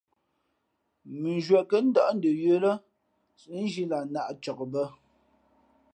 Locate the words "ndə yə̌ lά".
2.17-2.71